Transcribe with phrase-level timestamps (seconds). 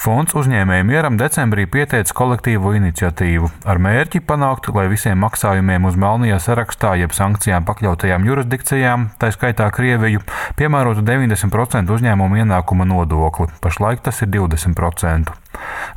[0.00, 6.38] Fonds uzņēmēju mieram decembrī pieteica kolektīvo iniciatīvu ar mērķi panākt, lai visiem maksājumiem uz melnajā
[6.40, 10.24] sarakstā, jeb sankcijām pakļautajām jurisdikcijām, tā skaitā Krieviju,
[10.56, 13.52] piemērotu 90% uzņēmumu ienākuma nodokli.
[13.60, 15.36] Pašlaik tas ir 20%.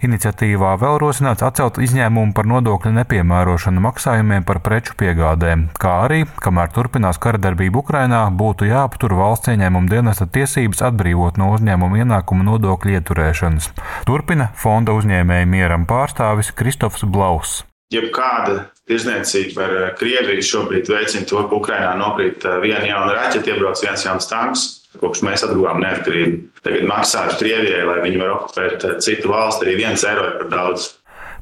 [0.03, 6.73] Iniciatīvā vēl rosināts atcelt izņēmumu par nodokļu nepiemērošanu maksājumiem par preču piegādēm, kā arī, kamēr
[6.75, 12.97] turpinās kara darbība Ukrainā, būtu jāaptur valsts ieņēmuma dienesta tiesības atbrīvot no uzņēmuma ienākuma nodokļu
[12.99, 13.71] ieturēšanas.
[14.09, 17.63] Turpina fonda uzņēmēja mieram pārstāvis Kristofs Blauss.
[17.93, 24.07] Jebkāda tirzniecība ar Krieviju šobrīd veicina to, ka Ukrainā nokrīt viena jauna raķeita, iebrauc viens
[24.07, 24.69] jauns tanks.
[25.03, 30.05] Kopš mēs atguvām neatkarību, tagad maksāšu Krievijai, lai viņi var okupēt citu valsti, arī viens
[30.07, 30.91] eiro ir par daudz.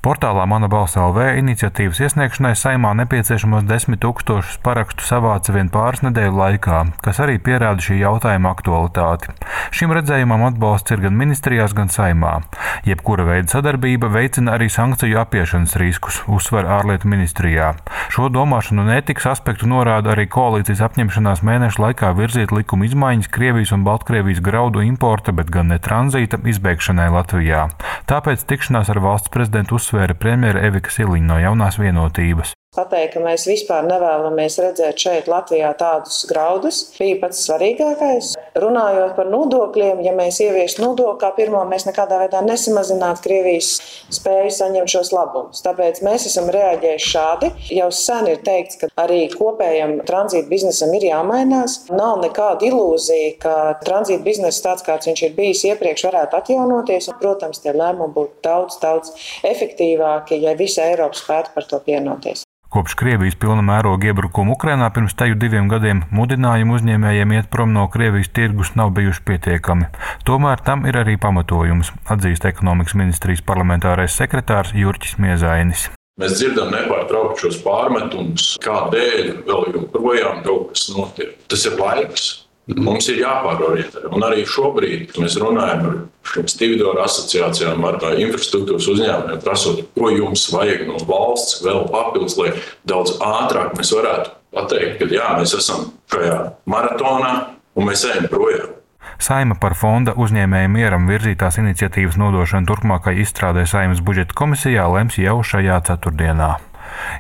[0.02, 6.40] Portālā Mana balss LV iniciatīvas iesniegšanai saimā nepieciešamos desmit tūkstošus parakstu savāca vien pāris nedēļu
[6.40, 9.36] laikā, kas arī pierāda šī jautājuma aktualitāti.
[9.70, 12.40] Šim redzējumam atbalsts ir gan ministrijās, gan saimā.
[12.88, 17.74] Jebkura veida sadarbība veicina arī sankciju apiešanas riskus, uzsver ārlietu ministrijā.
[18.14, 23.76] Šo domāšanu un etikas aspektu norāda arī koalīcijas apņemšanās mēnešu laikā virzīt likuma izmaiņas Krievijas
[23.76, 27.68] un Baltkrievijas graudu importa, bet gan ne tranzīta izbeigšanai Latvijā.
[28.10, 32.56] Tāpēc tikšanās ar valsts prezidentu uzsvēra premjera Evika Siliņa no jaunās vienotības.
[32.72, 38.30] Pateikt, ka mēs vispār nevēlamies redzēt šeit Latvijā tādus graudus, bija pats svarīgākais.
[38.64, 43.74] Runājot par nodokļiem, ja mēs ieviestu nodokli kā pirmo, mēs nekādā veidā nesamazinātu Krievijas
[44.16, 45.60] spēju saņemt šos labumus.
[45.66, 47.50] Tāpēc mēs esam reaģējuši šādi.
[47.76, 51.76] Jau sen ir teikts, ka arī kopējam tranzīta biznesam ir jāmainās.
[51.92, 57.12] Nav nekāda ilūzija, ka tranzīta biznesa tāds, kāds viņš ir bijis iepriekš, varētu atjaunoties.
[57.12, 59.12] Un, protams, tie lēmumi būtu daudz, daudz
[59.52, 62.48] efektīvāki, ja visa Eiropa spētu par to pienoties.
[62.72, 67.82] Kopš Krievijas pilna mēroga iebrukuma Ukrainā pirms teju diviem gadiem mudinājumi uzņēmējiem iet prom no
[67.92, 69.90] Krievijas tirgus nav bijuši pietiekami.
[70.24, 75.90] Tomēr tam ir arī pamatojums, atzīst ekonomikas ministrijas parlamentārais sekretārs Jurķis Miezainis.
[76.24, 81.36] Mēs dzirdam nepārtraukti šos pārmetumus, kādēļ vēl joprojām kaut kas notiek.
[81.52, 82.30] Tas ir laiks.
[82.70, 84.06] Mums ir jāpārorientē.
[84.14, 85.96] Un arī šobrīd mēs runājam ar
[86.30, 92.54] šīm individuālām asociācijām, ar infrastruktūras uzņēmumiem, prasot, ko jums vajag no valsts vēl papildus, lai
[92.88, 96.38] daudz ātrāk mēs varētu pateikt, ka jā, mēs esam šajā
[96.70, 97.34] maratonā
[97.76, 98.78] un mēs ejam projām.
[99.22, 105.42] Saima par fonda uzņēmēju mieram virzītās iniciatīvas nodošanu turpmākai izstrādē Saimas budžeta komisijā lems jau
[105.46, 106.56] šajā ceturtdienā.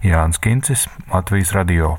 [0.06, 1.97] Jānis Kincis, Latvijas Radio.